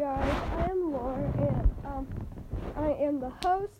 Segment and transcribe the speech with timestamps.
[0.00, 2.06] guys, I am Laura, and um,
[2.74, 3.74] I am the host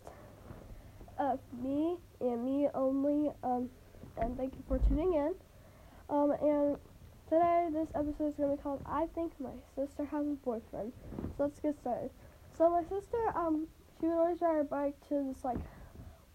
[1.17, 3.71] of Me and Me Only, um,
[4.17, 5.33] and thank you for tuning in.
[6.11, 6.77] Um, and
[7.27, 10.93] today this episode is going to be called I Think My Sister Has a Boyfriend.
[11.37, 12.11] So let's get started.
[12.55, 13.65] So my sister, um,
[13.99, 15.57] she would always ride her bike to this like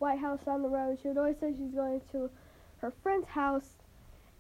[0.01, 0.99] White House down the road.
[1.01, 2.29] She would always say she's going to
[2.79, 3.77] her friend's house,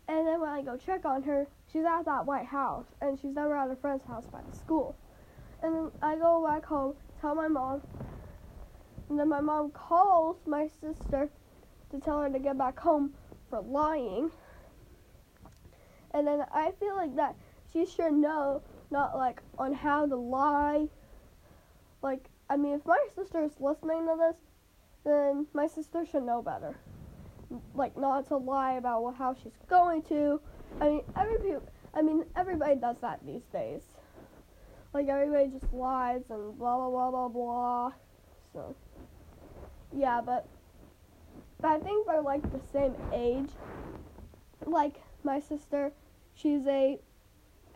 [0.08, 3.36] and then when I go check on her, she's at that White House, and she's
[3.36, 4.96] never at her friend's house by the school.
[5.62, 7.82] And then I go back home, tell my mom,
[9.08, 11.28] and then my mom calls my sister
[11.90, 13.14] to tell her to get back home
[13.48, 14.30] for lying.
[16.12, 17.36] And then I feel like that
[17.72, 20.86] she should know, not like on how to lie.
[22.02, 24.36] Like, I mean, if my sister is listening to this,
[25.04, 26.76] then my sister should know better.
[27.74, 30.40] Like, not to lie about how she's going to.
[30.80, 31.58] I mean, every
[31.94, 33.82] I mean, everybody does that these days.
[34.96, 37.92] Like, everybody just lies and blah blah blah blah blah.
[38.54, 38.74] So,
[39.94, 40.48] yeah, but,
[41.62, 43.50] I think they're like the same age.
[44.64, 45.92] Like my sister,
[46.34, 47.00] she's eight,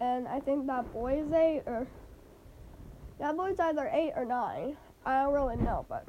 [0.01, 1.87] and I think that boy is eight, or
[3.19, 4.79] that boy's either eight or nine.
[5.05, 6.09] I don't really know, but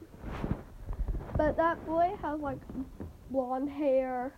[1.35, 2.59] but that boy has like
[3.29, 4.33] blonde hair,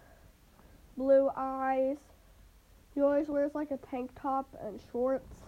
[0.97, 1.97] blue eyes.
[2.95, 5.42] He always wears like a tank top and shorts.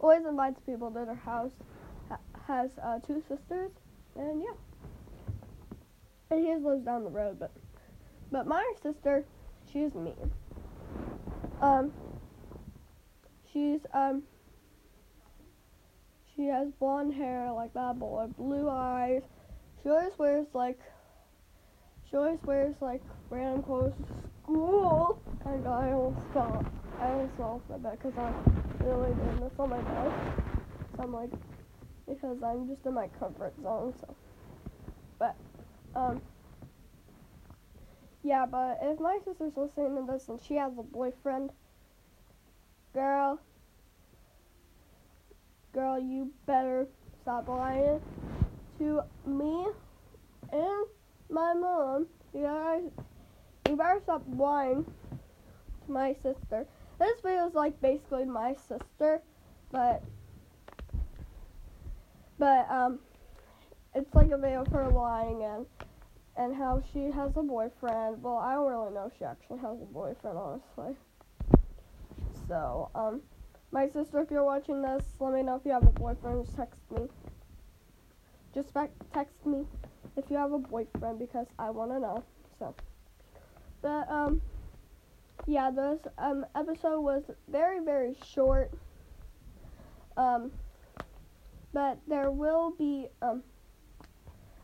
[0.00, 1.52] Always invites people to their house.
[2.08, 3.70] Ha- has uh, two sisters,
[4.16, 4.54] and yeah.
[6.30, 7.52] And he lives down the road, but
[8.30, 9.24] but my sister,
[9.72, 10.30] she's mean.
[11.60, 11.92] Um,
[13.52, 14.22] she's um.
[16.34, 19.22] She has blonde hair like that boy, blue eyes.
[19.82, 20.78] She always wears like
[22.10, 24.04] she always wears like random clothes to
[24.42, 25.18] school.
[25.44, 26.64] And I almost fell.
[27.00, 30.12] I almost fell off my bed because I'm really doing this on my bed.
[30.96, 31.30] So I'm like,
[32.08, 33.92] because I'm just in my comfort zone.
[34.00, 34.14] So,
[35.18, 35.36] but
[35.94, 36.22] um,
[38.22, 38.46] yeah.
[38.46, 41.50] But if my sister's listening to this and she has a boyfriend,
[42.94, 43.38] girl,
[45.74, 46.86] girl, you better
[47.22, 48.00] stop lying
[48.78, 49.66] to me
[50.52, 50.86] and
[51.28, 52.06] my mom.
[52.32, 52.82] You guys,
[53.68, 54.84] you better stop lying
[55.86, 56.66] to my sister.
[56.98, 59.20] This video is like basically my sister,
[59.70, 60.02] but
[62.38, 62.98] but um,
[63.94, 65.66] it's like a video of her lying and
[66.38, 68.22] and how she has a boyfriend.
[68.22, 70.96] Well, I don't really know if she actually has a boyfriend, honestly.
[72.48, 73.20] So um,
[73.72, 76.46] my sister, if you're watching this, let me know if you have a boyfriend.
[76.46, 77.08] Just text me.
[78.54, 78.72] Just
[79.12, 79.66] text me
[80.16, 82.24] if you have a boyfriend because I want to know.
[82.58, 82.74] So,
[83.82, 84.40] but um,
[85.46, 88.72] yeah, this um episode was very very short.
[90.16, 90.52] Um,
[91.72, 93.42] but there will be um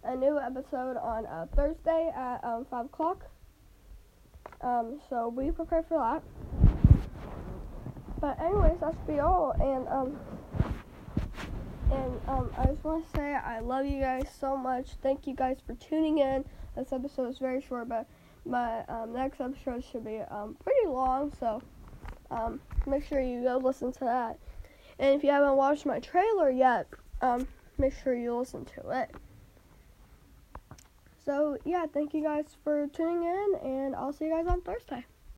[0.04, 3.26] a new episode on uh, Thursday at um five o'clock.
[4.60, 6.22] Um, so be prepared for that.
[8.20, 10.18] But anyways, that's be all, and um.
[11.90, 14.92] And um, I just want to say I love you guys so much.
[15.02, 16.42] Thank you guys for tuning in.
[16.74, 18.06] This episode is very short, but
[18.44, 21.62] my um, next episode should be um, pretty long, so
[22.30, 24.38] um, make sure you go listen to that.
[24.98, 26.88] And if you haven't watched my trailer yet,
[27.20, 27.46] um,
[27.78, 29.14] make sure you listen to it.
[31.24, 35.04] So, yeah, thank you guys for tuning in, and I'll see you guys on Thursday.